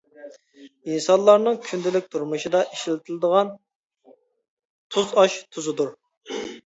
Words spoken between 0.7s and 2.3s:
ئىنسانلارنىڭ كۈندىلىك